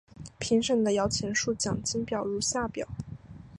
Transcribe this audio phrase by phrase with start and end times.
[0.39, 2.87] 评审的摇钱树奖金表如下表。